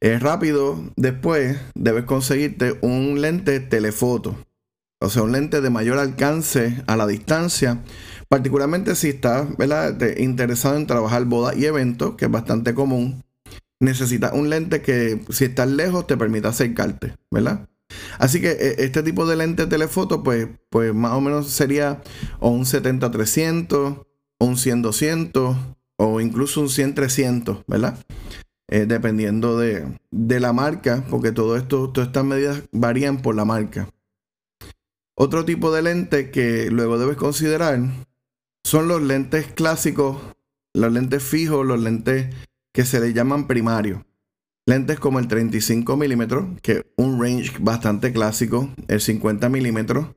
Rápido, 0.00 0.82
después 0.96 1.58
debes 1.74 2.04
conseguirte 2.04 2.78
un 2.80 3.20
lente 3.20 3.58
telefoto, 3.60 4.36
o 5.00 5.10
sea, 5.10 5.22
un 5.22 5.32
lente 5.32 5.60
de 5.60 5.68
mayor 5.68 5.98
alcance 5.98 6.82
a 6.86 6.96
la 6.96 7.06
distancia, 7.06 7.82
particularmente 8.28 8.94
si 8.94 9.08
estás 9.08 9.54
¿verdad? 9.58 10.00
interesado 10.16 10.76
en 10.76 10.86
trabajar 10.86 11.24
bodas 11.24 11.56
y 11.56 11.66
eventos, 11.66 12.14
que 12.14 12.26
es 12.26 12.30
bastante 12.30 12.72
común 12.72 13.22
necesitas 13.80 14.32
un 14.34 14.50
lente 14.50 14.82
que 14.82 15.20
si 15.30 15.46
estás 15.46 15.68
lejos 15.68 16.06
te 16.06 16.16
permita 16.16 16.48
acercarte, 16.48 17.14
¿verdad? 17.30 17.68
Así 18.18 18.40
que 18.40 18.50
e, 18.50 18.84
este 18.84 19.02
tipo 19.02 19.26
de 19.26 19.36
lente 19.36 19.66
telefoto, 19.66 20.22
pues, 20.22 20.48
pues 20.68 20.94
más 20.94 21.12
o 21.12 21.20
menos 21.20 21.48
sería 21.48 22.02
un 22.40 22.64
70-300, 22.64 24.06
o 24.38 24.44
un 24.44 24.56
100-200, 24.56 25.76
o 25.96 26.20
incluso 26.20 26.60
un 26.60 26.68
100-300, 26.68 27.64
¿verdad? 27.66 27.98
Eh, 28.68 28.86
dependiendo 28.86 29.58
de, 29.58 29.86
de, 30.10 30.40
la 30.40 30.52
marca, 30.52 31.04
porque 31.10 31.32
todo 31.32 31.56
esto, 31.56 31.90
todas 31.90 32.08
estas 32.08 32.24
medidas 32.24 32.62
varían 32.70 33.20
por 33.20 33.34
la 33.34 33.44
marca. 33.44 33.88
Otro 35.16 35.44
tipo 35.44 35.72
de 35.72 35.82
lente 35.82 36.30
que 36.30 36.70
luego 36.70 36.98
debes 36.98 37.16
considerar 37.16 37.80
son 38.64 38.88
los 38.88 39.02
lentes 39.02 39.46
clásicos, 39.52 40.18
los 40.72 40.92
lentes 40.92 41.22
fijos, 41.22 41.66
los 41.66 41.80
lentes 41.80 42.28
que 42.72 42.84
se 42.84 43.00
le 43.00 43.12
llaman 43.12 43.46
primarios. 43.46 44.02
Lentes 44.66 45.00
como 45.00 45.18
el 45.18 45.28
35 45.28 45.96
milímetros, 45.96 46.46
que 46.62 46.92
un 46.96 47.20
range 47.20 47.58
bastante 47.60 48.12
clásico, 48.12 48.70
el 48.88 49.00
50 49.00 49.48
milímetros, 49.48 50.08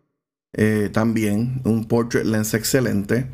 eh, 0.53 0.89
también 0.93 1.61
un 1.65 1.85
portrait 1.85 2.25
lens 2.25 2.53
excelente, 2.53 3.27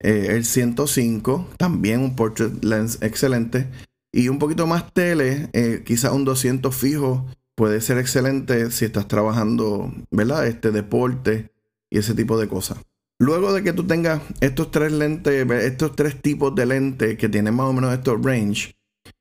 eh, 0.00 0.28
el 0.30 0.44
105, 0.44 1.48
también 1.56 2.00
un 2.00 2.16
portrait 2.16 2.62
lens 2.62 2.98
excelente, 3.00 3.68
Y 4.12 4.28
un 4.28 4.40
poquito 4.40 4.66
más 4.66 4.92
tele, 4.92 5.50
eh, 5.52 5.84
quizás 5.86 6.12
un 6.12 6.24
200 6.24 6.74
fijo 6.74 7.26
puede 7.54 7.80
ser 7.80 7.96
excelente 7.98 8.72
si 8.72 8.84
estás 8.84 9.06
trabajando, 9.06 9.92
¿verdad? 10.10 10.48
Este 10.48 10.72
deporte 10.72 11.52
y 11.90 11.98
ese 11.98 12.14
tipo 12.14 12.36
de 12.36 12.48
cosas. 12.48 12.78
Luego 13.20 13.52
de 13.52 13.62
que 13.62 13.74
tú 13.74 13.86
tengas 13.86 14.22
estos 14.40 14.70
tres 14.70 14.92
lentes, 14.92 15.48
estos 15.50 15.94
tres 15.94 16.22
tipos 16.22 16.54
de 16.54 16.64
lentes 16.64 17.18
que 17.18 17.28
tienen 17.28 17.54
más 17.54 17.66
o 17.66 17.72
menos 17.74 17.92
estos 17.92 18.18
range, 18.24 18.74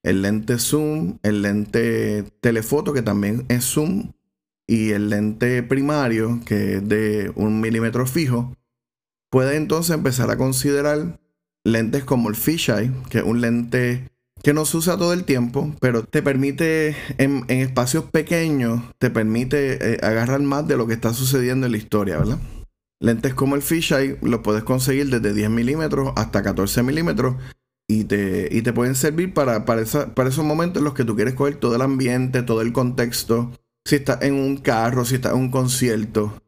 el 0.03 0.22
lente 0.22 0.58
zoom, 0.58 1.18
el 1.22 1.41
lente 1.41 2.24
telefoto 2.39 2.94
que 2.94 3.01
también 3.01 3.44
es 3.50 3.65
zoom 3.65 4.13
y 4.65 4.91
el 4.91 5.10
lente 5.10 5.63
primario 5.63 6.39
que 6.46 6.75
es 6.75 6.88
de 6.88 7.34
un 7.36 7.60
milímetro 7.60 8.08
fijo, 8.08 8.56
puedes 9.29 9.58
entonces 9.58 9.94
empezar 9.94 10.32
a 10.32 10.38
considerar 10.38 11.20
lentes 11.65 12.06
como 12.06 12.29
el 12.29 12.38
fisheye, 12.38 12.91
que 13.10 13.18
es 13.18 13.25
un 13.25 13.41
lente 13.41 14.08
que 14.41 14.53
no 14.53 14.63
se 14.63 14.77
usa 14.77 14.98
todo 14.98 15.12
el 15.12 15.25
tiempo, 15.25 15.75
pero 15.82 16.06
te 16.06 16.22
permite 16.22 16.96
en, 17.18 17.44
espacios 17.50 18.06
pequeños, 18.06 18.82
te 18.98 19.10
permite 19.10 19.96
eh, 19.96 19.98
agarrar 20.01 20.39
más 20.39 20.65
de 20.70 20.77
lo 20.77 20.88
que 20.88 20.94
está 20.94 21.13
sucediendo 21.13 21.65
en 21.65 21.74
la 21.74 21.77
historia, 21.77 22.18
¿verdad? 22.18 22.39
Lentes 23.00 23.34
como 23.34 23.56
el 23.56 23.62
fisheye 23.62 24.18
los 24.22 24.41
puedes 24.41 24.63
conseguir 24.63 25.10
desde 25.10 25.34
10 25.34 25.50
milímetros 25.50 26.12
hasta 26.15 26.44
14 26.44 26.84
milímetros 26.84 27.36
y 27.88 28.03
te, 28.03 28.50
y 28.51 28.62
te 28.62 28.74
pueden 28.74 28.96
servir 28.96 29.34
para, 29.34 29.65
para, 29.65 29.84
para 29.86 30.29
esos 30.29 30.46
momentos 30.46 30.82
en 30.82 30.84
los 30.84 30.94
que 30.94 31.06
tú 31.06 31.15
quieres 31.15 31.34
coger 31.34 31.56
todo 31.56 31.75
el 31.75 31.82
ambiente, 31.82 32.44
todo 32.44 32.62
el 32.62 32.74
contexto. 32.74 33.51
Si 33.86 33.96
estás 33.96 34.22
en 34.22 34.36
un 34.36 34.58
carro, 34.58 35.06
si 35.06 35.15
estás 35.15 35.34
en 35.34 35.39
un 35.39 35.51
concierto 35.51 36.41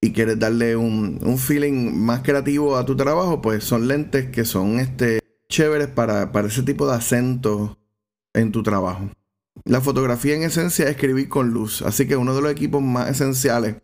y 0.00 0.12
quieres 0.12 0.38
darle 0.38 0.76
un, 0.76 1.20
un 1.22 1.38
feeling 1.38 1.92
más 1.94 2.22
creativo 2.22 2.76
a 2.76 2.86
tu 2.86 2.96
trabajo, 2.96 3.42
pues 3.42 3.62
son 3.64 3.86
lentes 3.86 4.30
que 4.30 4.44
son 4.44 4.80
este, 4.80 5.20
chéveres 5.48 5.88
para, 5.88 6.32
para 6.32 6.48
ese 6.48 6.62
tipo 6.62 6.88
de 6.88 6.96
acento 6.96 7.78
en 8.34 8.50
tu 8.50 8.62
trabajo. 8.62 9.10
La 9.64 9.80
fotografía 9.80 10.34
en 10.34 10.42
esencia 10.42 10.84
es 10.86 10.92
escribir 10.92 11.28
con 11.28 11.50
luz, 11.50 11.82
así 11.82 12.06
que 12.06 12.16
uno 12.16 12.34
de 12.34 12.42
los 12.42 12.50
equipos 12.50 12.82
más 12.82 13.10
esenciales 13.10 13.76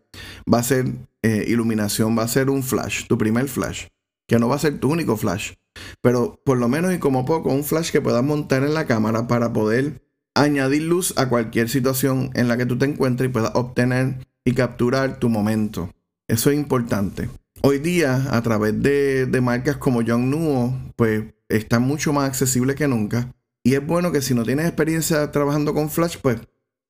va 0.51 0.59
a 0.59 0.63
ser 0.63 0.85
eh, 1.21 1.45
iluminación, 1.47 2.17
va 2.17 2.23
a 2.23 2.27
ser 2.27 2.49
un 2.49 2.63
flash, 2.63 3.07
tu 3.07 3.17
primer 3.17 3.47
flash, 3.47 3.87
que 4.27 4.39
no 4.39 4.47
va 4.47 4.55
a 4.55 4.59
ser 4.59 4.79
tu 4.79 4.91
único 4.91 5.17
flash, 5.17 5.53
pero 6.01 6.41
por 6.45 6.57
lo 6.57 6.67
menos 6.67 6.93
y 6.93 6.99
como 6.99 7.25
poco 7.25 7.53
un 7.53 7.63
flash 7.63 7.91
que 7.91 8.01
puedas 8.01 8.23
montar 8.23 8.63
en 8.63 8.73
la 8.73 8.85
cámara 8.85 9.27
para 9.27 9.53
poder 9.53 10.01
añadir 10.35 10.83
luz 10.83 11.13
a 11.17 11.29
cualquier 11.29 11.69
situación 11.69 12.31
en 12.33 12.47
la 12.47 12.57
que 12.57 12.65
tú 12.65 12.77
te 12.77 12.85
encuentres 12.85 13.29
y 13.29 13.33
puedas 13.33 13.51
obtener 13.55 14.27
y 14.43 14.53
capturar 14.53 15.19
tu 15.19 15.29
momento. 15.29 15.89
Eso 16.27 16.51
es 16.51 16.57
importante. 16.57 17.29
Hoy 17.61 17.79
día, 17.79 18.27
a 18.31 18.41
través 18.41 18.81
de, 18.81 19.25
de 19.25 19.41
marcas 19.41 19.77
como 19.77 20.01
John 20.05 20.29
Nuo, 20.29 20.77
pues 20.95 21.23
está 21.49 21.79
mucho 21.79 22.13
más 22.13 22.27
accesible 22.27 22.75
que 22.75 22.87
nunca. 22.87 23.33
Y 23.65 23.73
es 23.73 23.85
bueno 23.85 24.11
que 24.11 24.21
si 24.21 24.35
no 24.35 24.43
tienes 24.43 24.67
experiencia 24.67 25.31
trabajando 25.31 25.73
con 25.73 25.89
Flash, 25.89 26.17
pues 26.21 26.39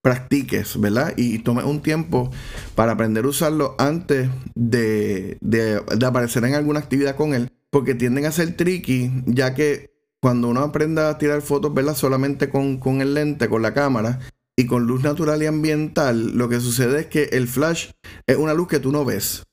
practiques, 0.01 0.77
¿verdad? 0.77 1.13
Y 1.15 1.39
tomes 1.39 1.63
un 1.63 1.81
tiempo 1.81 2.29
para 2.75 2.91
aprender 2.91 3.23
a 3.23 3.29
usarlo 3.29 3.75
antes 3.79 4.29
de, 4.55 5.37
de, 5.39 5.81
aparecer 6.05 6.43
en 6.43 6.53
alguna 6.53 6.81
actividad 6.81 7.15
con 7.15 7.33
él. 7.33 7.49
Porque 7.69 7.95
tienden 7.95 8.25
a 8.25 8.31
ser 8.33 8.57
tricky, 8.57 9.09
ya 9.25 9.53
que 9.53 9.95
cuando 10.19 10.49
uno 10.49 10.59
aprenda 10.59 11.09
a 11.09 11.17
tirar 11.17 11.41
fotos, 11.41 11.73
¿verdad? 11.73 11.95
Solamente 11.95 12.49
con, 12.49 12.77
con 12.77 12.99
el 12.99 13.13
lente, 13.13 13.47
con 13.47 13.61
la 13.61 13.73
cámara 13.73 14.19
y 14.57 14.65
con 14.65 14.85
luz 14.85 15.01
natural 15.01 15.41
y 15.43 15.45
ambiental, 15.45 16.37
lo 16.37 16.49
que 16.49 16.59
sucede 16.59 16.99
es 16.99 17.05
que 17.05 17.29
el 17.31 17.47
flash 17.47 17.91
es 18.27 18.35
una 18.35 18.53
luz 18.53 18.67
que 18.67 18.81
tú 18.81 18.91
no 18.91 19.05
ves. 19.05 19.43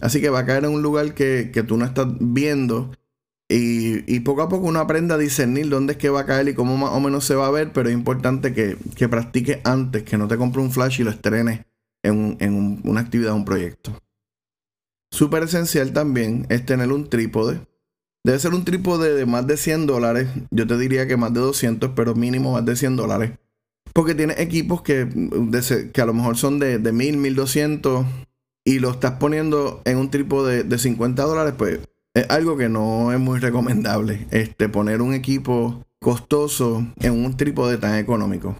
Así 0.00 0.20
que 0.20 0.28
va 0.28 0.40
a 0.40 0.44
caer 0.44 0.64
en 0.64 0.72
un 0.72 0.82
lugar 0.82 1.14
que, 1.14 1.52
que 1.54 1.62
tú 1.62 1.76
no 1.76 1.84
estás 1.84 2.08
viendo 2.18 2.90
y, 3.48 4.20
poco 4.20 4.42
a 4.42 4.48
poco 4.48 4.66
uno 4.66 4.80
aprende 4.80 5.14
a 5.14 5.18
discernir 5.18 5.68
dónde 5.68 5.92
es 5.92 5.98
que 5.98 6.08
va 6.08 6.20
a 6.20 6.26
caer 6.26 6.48
y 6.48 6.54
cómo 6.54 6.76
más 6.76 6.92
o 6.92 7.00
menos 7.00 7.24
se 7.24 7.34
va 7.34 7.46
a 7.46 7.50
ver, 7.50 7.72
pero 7.72 7.88
es 7.88 7.94
importante 7.94 8.54
que, 8.54 8.76
que 8.96 9.08
practiques 9.08 9.58
antes, 9.64 10.02
que 10.02 10.16
no 10.16 10.28
te 10.28 10.38
compre 10.38 10.62
un 10.62 10.72
flash 10.72 11.00
y 11.00 11.04
lo 11.04 11.10
estrenes 11.10 11.60
en, 12.02 12.80
una 12.84 13.00
actividad, 13.00 13.34
un 13.34 13.44
proyecto. 13.44 13.98
Súper 15.10 15.44
esencial 15.44 15.92
también 15.92 16.46
es 16.48 16.64
tener 16.64 16.90
un 16.90 17.08
trípode. 17.08 17.60
Debe 18.24 18.38
ser 18.38 18.54
un 18.54 18.64
trípode 18.64 19.14
de 19.14 19.26
más 19.26 19.46
de 19.46 19.56
100 19.56 19.86
dólares. 19.86 20.28
Yo 20.50 20.66
te 20.66 20.78
diría 20.78 21.06
que 21.06 21.16
más 21.16 21.32
de 21.34 21.40
200, 21.40 21.90
pero 21.94 22.14
mínimo 22.14 22.52
más 22.52 22.64
de 22.64 22.76
100 22.76 22.96
dólares. 22.96 23.32
Porque 23.92 24.14
tiene 24.14 24.34
equipos 24.38 24.82
que, 24.82 25.08
que 25.92 26.00
a 26.00 26.06
lo 26.06 26.14
mejor 26.14 26.36
son 26.36 26.58
de, 26.58 26.78
de 26.78 26.92
1000, 26.92 27.18
1200 27.18 28.06
y 28.64 28.78
lo 28.78 28.90
estás 28.90 29.12
poniendo 29.12 29.82
en 29.84 29.98
un 29.98 30.10
trípode 30.10 30.64
de 30.64 30.78
50 30.78 31.22
dólares, 31.22 31.54
pues 31.56 31.80
es 32.14 32.30
algo 32.30 32.56
que 32.56 32.68
no 32.68 33.12
es 33.12 33.18
muy 33.18 33.40
recomendable. 33.40 34.26
Este, 34.30 34.68
poner 34.68 35.02
un 35.02 35.14
equipo 35.14 35.84
costoso 36.00 36.86
en 37.00 37.12
un 37.12 37.36
trípode 37.36 37.76
tan 37.78 37.96
económico. 37.96 38.56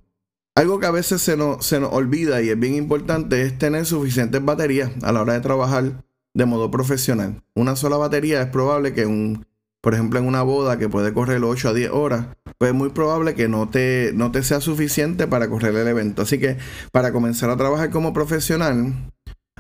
Algo 0.57 0.79
que 0.79 0.87
a 0.87 0.91
veces 0.91 1.21
se 1.21 1.37
nos, 1.37 1.65
se 1.65 1.81
nos 1.81 1.93
olvida 1.93 2.43
y 2.43 2.49
es 2.49 2.59
bien 2.59 2.75
importante 2.75 3.43
es 3.43 3.59
tener 3.59 3.87
suficientes 3.87 4.45
baterías 4.45 4.91
a 5.03 5.13
la 5.13 5.23
hora 5.23 5.35
de 5.35 5.41
trabajar 5.41 6.05
de 6.35 6.45
modo 6.47 6.71
profesional. 6.71 7.43
Una 7.55 7.77
sola 7.77 7.97
batería 7.97 8.43
es 8.43 8.49
probable 8.49 8.93
que 8.93 9.07
un, 9.07 9.47
por 9.81 9.95
ejemplo, 9.95 10.19
en 10.19 10.27
una 10.27 10.43
boda 10.43 10.79
que 10.79 10.89
puede 10.89 11.13
correr 11.13 11.43
8 11.43 11.69
a 11.69 11.75
10 11.75 11.91
horas, 11.91 12.27
pues 12.59 12.71
es 12.71 12.75
muy 12.77 12.91
probable 12.91 13.35
que 13.35 13.49
no 13.49 13.69
te, 13.69 14.13
no 14.15 14.33
te 14.33 14.43
sea 14.43 14.61
suficiente 14.61 15.27
para 15.27 15.49
correr 15.49 15.75
el 15.75 15.89
evento. 15.89 16.23
Así 16.23 16.39
que 16.39 16.57
para 16.93 17.13
comenzar 17.13 17.51
a 17.51 17.57
trabajar 17.57 17.91
como 17.91 18.13
profesional, 18.13 18.95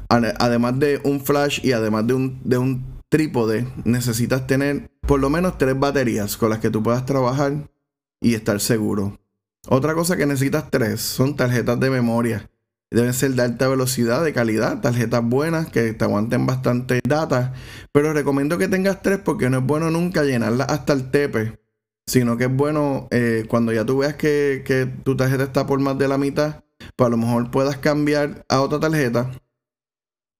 además 0.09 0.79
de 0.79 1.01
un 1.05 1.21
flash 1.21 1.61
y 1.65 1.73
además 1.73 2.07
de 2.07 2.15
un, 2.15 2.41
de 2.45 2.59
un 2.59 2.94
trípode, 3.15 3.65
necesitas 3.85 4.45
tener 4.49 4.91
por 5.07 5.21
lo 5.21 5.31
menos 5.31 5.57
tres 5.57 5.79
baterías 5.79 6.37
con 6.37 6.51
las 6.51 6.59
que 6.59 6.69
tú 6.69 6.83
puedas 6.83 7.07
trabajar 7.07 7.71
y 8.21 8.35
estar 8.35 8.59
seguro. 8.59 9.21
Otra 9.69 9.95
cosa 9.95 10.17
que 10.17 10.27
necesitas 10.27 10.69
tres 10.69 11.01
son 11.01 11.37
tarjetas 11.37 11.79
de 11.79 11.91
memoria. 11.91 12.51
Deben 12.91 13.15
ser 13.15 13.31
de 13.35 13.43
alta 13.43 13.69
velocidad, 13.69 14.25
de 14.25 14.33
calidad, 14.33 14.81
tarjetas 14.81 15.23
buenas 15.23 15.69
que 15.69 15.93
te 15.93 16.05
aguanten 16.05 16.45
bastante 16.45 16.99
data. 17.07 17.55
Pero 17.93 18.13
recomiendo 18.13 18.59
que 18.59 18.67
tengas 18.67 19.01
tres 19.01 19.21
porque 19.25 19.49
no 19.49 19.59
es 19.59 19.65
bueno 19.65 19.93
nunca 19.93 20.25
llenarlas 20.25 20.69
hasta 20.69 20.93
el 20.93 21.13
tepe. 21.13 21.61
Sino 22.09 22.37
que 22.37 22.47
es 22.47 22.53
bueno 22.53 23.07
eh, 23.13 23.45
cuando 23.49 23.73
ya 23.73 23.87
tú 23.87 23.99
veas 23.99 24.17
que, 24.17 24.91
tu 25.05 25.17
tarjeta 25.17 25.45
está 25.45 25.69
por 25.69 25.79
más 25.79 25.97
de 25.99 26.09
la 26.09 26.19
mitad, 26.19 26.65
pues 26.97 27.07
a 27.07 27.11
lo 27.11 27.17
mejor 27.17 27.53
puedas 27.53 27.79
cambiar 27.79 28.45
a 28.49 28.61
otra 28.61 28.81
tarjeta 28.81 29.31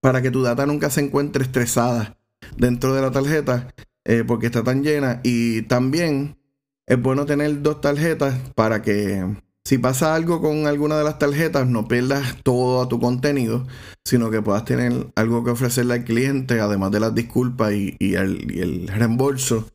para 0.01 0.21
que 0.21 0.29
tu 0.29 0.43
data 0.43 0.65
nunca 0.65 0.89
se 0.89 0.99
encuentre 0.99 1.41
estresada 1.41 2.17
dentro 2.57 2.93
de 2.93 3.01
la 3.01 3.11
tarjeta 3.11 3.73
eh, 4.05 4.23
porque 4.25 4.45
está 4.47 4.63
tan 4.63 4.83
llena. 4.83 5.19
Y 5.23 5.63
también 5.63 6.37
es 6.85 7.01
bueno 7.01 7.25
tener 7.25 7.61
dos 7.61 7.81
tarjetas 7.81 8.35
para 8.53 8.81
que 8.81 9.25
si 9.67 9.79
pasa 9.79 10.13
algo 10.13 10.41
con 10.41 10.67
alguna 10.67 10.95
de 10.95 11.03
las 11.03 11.17
tarjetas 11.17 11.67
no 11.67 11.87
pierdas 11.87 12.37
todo 12.43 12.87
tu 12.87 12.99
contenido, 12.99 13.65
sino 14.03 14.29
que 14.29 14.43
puedas 14.43 14.63
tener 14.63 15.07
algo 15.15 15.43
que 15.43 15.49
ofrecerle 15.49 15.95
al 15.95 16.03
cliente, 16.03 16.59
además 16.59 16.91
de 16.91 16.99
las 16.99 17.15
disculpas 17.15 17.73
y, 17.73 17.97
el, 17.99 18.87
reembolso, 18.87 19.67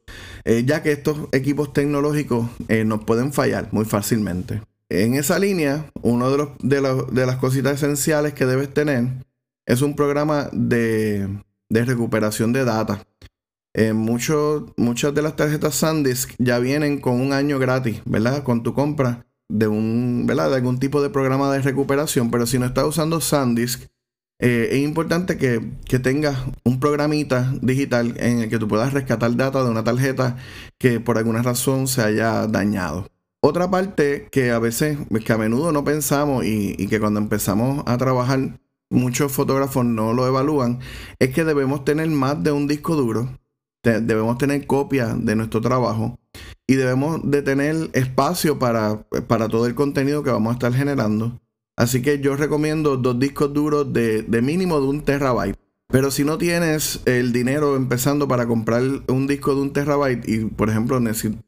eh, 0.44 0.62
ya 0.64 0.84
que 0.84 0.92
estos 0.92 1.18
equipos 1.32 1.72
tecnológicos 1.72 2.48
eh, 2.68 2.84
nos 2.84 3.02
pueden 3.02 3.32
fallar 3.32 3.68
muy 3.72 3.84
fácilmente. 3.84 4.62
En 4.88 5.14
esa 5.14 5.40
línea, 5.40 5.90
una 6.02 6.28
de, 6.28 6.48
de, 6.60 7.04
de 7.10 7.26
las 7.26 7.36
cositas 7.36 7.74
esenciales 7.74 8.32
que 8.32 8.46
debes 8.46 8.72
tener 8.72 9.08
es 9.66 9.82
un 9.82 9.96
programa 9.96 10.48
de 10.52 11.28
de 11.70 11.84
recuperación 11.84 12.52
de 12.52 12.64
data. 12.64 13.02
Eh, 13.72 13.92
muchas 13.92 15.14
de 15.14 15.22
las 15.22 15.36
tarjetas 15.36 15.76
SanDisk 15.76 16.34
ya 16.38 16.58
vienen 16.58 17.00
con 17.00 17.20
un 17.20 17.32
año 17.32 17.58
gratis, 17.58 18.02
¿verdad? 18.04 18.42
Con 18.42 18.62
tu 18.62 18.74
compra 18.74 19.26
de 19.48 19.68
un, 19.68 20.24
¿verdad? 20.26 20.50
De 20.50 20.56
algún 20.56 20.78
tipo 20.78 21.00
de 21.00 21.10
programa 21.10 21.52
de 21.52 21.62
recuperación. 21.62 22.30
Pero 22.30 22.46
si 22.46 22.58
no 22.58 22.66
estás 22.66 22.84
usando 22.84 23.20
SanDisk, 23.20 23.88
eh, 24.40 24.68
es 24.72 24.78
importante 24.80 25.36
que, 25.38 25.60
tengas 26.00 26.36
un 26.64 26.80
programita 26.80 27.52
digital 27.62 28.14
en 28.18 28.40
el 28.40 28.48
que 28.48 28.58
tú 28.58 28.66
puedas 28.66 28.92
rescatar 28.92 29.36
data 29.36 29.62
de 29.62 29.70
una 29.70 29.84
tarjeta 29.84 30.36
que 30.78 30.98
por 30.98 31.18
alguna 31.18 31.42
razón 31.42 31.86
se 31.86 32.02
haya 32.02 32.46
dañado. 32.46 33.06
Otra 33.42 33.70
parte 33.70 34.28
que 34.32 34.50
a 34.50 34.58
veces, 34.58 34.98
que 35.24 35.32
a 35.32 35.38
menudo 35.38 35.72
no 35.72 35.84
pensamos 35.84 36.44
y 36.44 36.86
que 36.88 37.00
cuando 37.00 37.20
empezamos 37.20 37.82
a 37.86 37.96
trabajar 37.96 38.60
muchos 38.90 39.32
fotógrafos 39.32 39.84
no 39.84 40.12
lo 40.12 40.26
evalúan, 40.26 40.80
es 41.18 41.30
que 41.30 41.44
debemos 41.44 41.84
tener 41.84 42.08
más 42.10 42.42
de 42.42 42.52
un 42.52 42.66
disco 42.66 42.96
duro, 42.96 43.28
debemos 43.82 44.36
tener 44.36 44.66
copias 44.66 45.24
de 45.24 45.36
nuestro 45.36 45.60
trabajo 45.60 46.18
y 46.66 46.74
debemos 46.74 47.20
de 47.24 47.42
tener 47.42 47.90
espacio 47.94 48.58
para, 48.58 49.02
para, 49.26 49.48
todo 49.48 49.66
el 49.66 49.74
contenido 49.74 50.22
que 50.22 50.30
vamos 50.30 50.50
a 50.50 50.54
estar 50.54 50.74
generando. 50.74 51.40
Así 51.76 52.02
que 52.02 52.20
yo 52.20 52.36
recomiendo 52.36 52.96
dos 52.96 53.18
discos 53.18 53.52
duros 53.54 53.92
de, 53.92 54.22
de 54.22 54.42
mínimo 54.42 54.80
de 54.80 54.86
un 54.86 55.00
terabyte. 55.00 55.56
Pero 55.88 56.12
si 56.12 56.24
no 56.24 56.38
tienes 56.38 57.00
el 57.06 57.32
dinero 57.32 57.74
empezando 57.74 58.28
para 58.28 58.46
comprar 58.46 58.82
un 59.08 59.26
disco 59.26 59.54
de 59.54 59.62
un 59.62 59.72
terabyte 59.72 60.28
y 60.28 60.44
por 60.44 60.70
ejemplo 60.70 61.00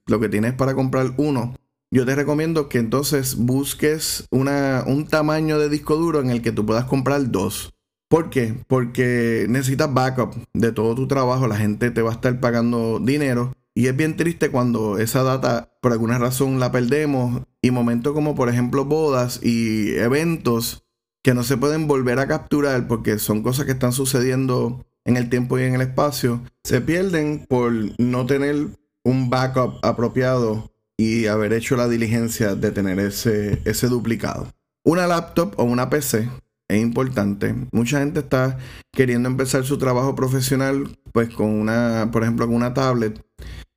lo 0.06 0.20
que 0.20 0.28
tienes 0.28 0.54
para 0.54 0.75
comprar 0.75 1.14
uno, 1.16 1.54
yo 1.92 2.06
te 2.06 2.14
recomiendo 2.14 2.70
que 2.70 2.78
entonces 2.78 3.37
busques 3.37 4.26
una, 4.30 4.82
un 4.87 5.06
tamaño 5.06 5.58
de 5.58 5.68
disco 5.68 5.96
duro 5.96 6.20
en 6.20 6.30
el 6.30 6.40
que 6.40 6.50
tú 6.50 6.64
puedas 6.64 6.87
comprar 6.87 7.30
dos. 7.30 7.75
¿Por 8.08 8.30
qué? 8.30 8.54
Porque 8.66 9.44
necesitas 9.49 9.92
backup 9.92 10.34
de 10.54 10.72
todo 10.72 10.94
tu 10.94 11.06
trabajo, 11.06 11.46
la 11.46 11.56
gente 11.56 11.90
te 11.90 12.00
va 12.00 12.11
a 12.11 12.14
estar 12.14 12.40
pagando 12.40 12.99
dinero 12.99 13.52
Y 13.75 13.87
es 13.88 13.96
bien 13.96 14.16
triste 14.16 14.50
cuando 14.50 14.99
esa 14.99 15.22
data 15.22 15.70
por 15.82 15.92
alguna 15.92 16.18
razón 16.18 16.61
la 16.61 16.72
perdemos 16.72 17.42
y 17.61 17.70
momentos 17.70 18.14
como 18.14 18.34
por 18.34 18.49
ejemplo 18.49 18.87
bodas 18.87 19.40
y 19.42 19.94
eventos 19.96 20.84
que 21.22 21.34
no 21.34 21.42
se 21.42 21.58
pueden 21.58 21.87
volver 21.88 22.18
a 22.18 22.26
capturar 22.26 22.88
porque 22.88 23.18
son 23.18 23.42
cosas 23.42 23.66
que 23.66 23.72
están 23.72 23.92
sucediendo 23.92 24.84
en 25.04 25.18
el 25.18 25.28
tiempo 25.28 25.58
y 25.58 25.64
en 25.64 25.75
el 25.75 25.82
espacio, 25.82 26.42
se 26.64 26.80
pierden 26.80 27.44
por 27.49 27.72
no 27.99 28.25
tener 28.25 28.68
un 29.04 29.30
backup 29.30 29.75
apropiado 29.82 30.71
y 31.02 31.26
haber 31.26 31.52
hecho 31.52 31.76
la 31.76 31.88
diligencia 31.88 32.54
de 32.54 32.71
tener 32.71 33.00
ese, 33.00 33.61
ese 33.64 33.88
duplicado. 33.88 34.47
Una 34.85 35.09
laptop 35.09 35.54
o 35.56 35.64
una 35.64 35.90
PC 35.90 36.28
es 36.68 36.80
importante. 36.80 37.54
Mucha 37.73 37.99
gente 37.99 38.21
está 38.21 38.56
queriendo 38.92 39.28
empezar 39.28 39.64
su 39.64 39.78
trabajo 39.78 40.14
profesional 40.14 40.97
pues 41.12 41.28
con 41.35 41.49
una, 41.49 42.11
por 42.12 42.23
ejemplo, 42.23 42.47
con 42.47 42.54
una 42.54 42.73
tablet. 42.73 43.21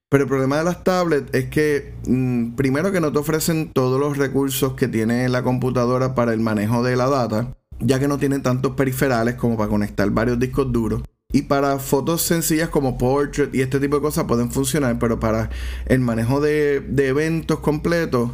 Pero 0.07 0.25
el 0.25 0.29
problema 0.29 0.59
de 0.59 0.65
las 0.65 0.83
tablets 0.83 1.33
es 1.33 1.45
que 1.45 1.95
mm, 2.07 2.51
primero 2.53 2.91
que 2.91 3.01
no 3.01 3.11
te 3.11 3.17
ofrecen 3.17 3.71
todos 3.73 3.99
los 3.99 4.17
recursos 4.17 4.73
que 4.73 4.87
tiene 4.87 5.27
la 5.27 5.41
computadora 5.41 6.13
para 6.13 6.31
el 6.31 6.41
manejo 6.41 6.83
de 6.83 6.95
la 6.95 7.09
data, 7.09 7.57
ya 7.79 7.99
que 7.99 8.07
no 8.07 8.19
tienen 8.19 8.43
tantos 8.43 8.75
periferales 8.75 9.33
como 9.33 9.57
para 9.57 9.69
conectar 9.69 10.07
varios 10.11 10.37
discos 10.37 10.71
duros. 10.71 11.01
Y 11.35 11.41
para 11.41 11.79
fotos 11.79 12.21
sencillas 12.21 12.69
como 12.69 12.97
portrait 12.97 13.53
y 13.53 13.59
este 13.59 13.81
tipo 13.81 13.97
de 13.97 14.01
cosas 14.01 14.23
pueden 14.23 14.51
funcionar, 14.51 14.97
pero 14.99 15.19
para 15.19 15.49
el 15.85 15.99
manejo 15.99 16.39
de, 16.39 16.77
eventos 16.97 17.59
completos 17.59 18.31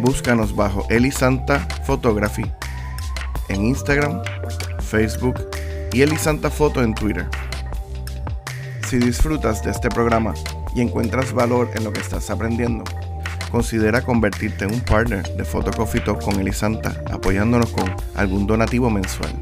Búscanos 0.00 0.54
bajo 0.54 0.86
Elisanta 0.88 1.66
Photography 1.84 2.44
en 3.50 3.66
Instagram, 3.66 4.22
Facebook 4.80 5.48
y 5.92 6.02
Elisanta 6.02 6.50
Foto 6.50 6.82
en 6.82 6.94
Twitter. 6.94 7.26
Si 8.88 8.98
disfrutas 8.98 9.62
de 9.62 9.70
este 9.70 9.88
programa 9.88 10.34
y 10.74 10.80
encuentras 10.80 11.32
valor 11.32 11.70
en 11.74 11.84
lo 11.84 11.92
que 11.92 12.00
estás 12.00 12.30
aprendiendo, 12.30 12.84
considera 13.50 14.02
convertirte 14.02 14.64
en 14.64 14.74
un 14.74 14.80
partner 14.80 15.22
de 15.36 15.44
Talk 15.44 16.22
con 16.22 16.40
Elisanta 16.40 16.94
apoyándonos 17.10 17.70
con 17.70 17.94
algún 18.14 18.46
donativo 18.46 18.90
mensual. 18.90 19.32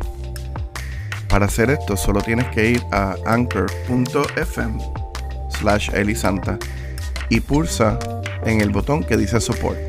Para 1.29 1.47
hacer 1.47 1.71
esto 1.71 1.97
solo 1.97 2.23
tienes 2.23 2.49
que 2.49 2.71
ir 2.71 2.83
a 2.91 3.15
anchor.fm 3.27 4.79
slash 5.51 5.91
elisanta 5.93 6.59
y 7.29 7.41
pulsa 7.41 7.99
en 8.45 8.61
el 8.61 8.71
botón 8.71 9.05
que 9.05 9.17
dice 9.17 9.41
support. 9.41 9.88